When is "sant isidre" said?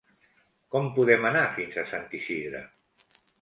1.93-2.65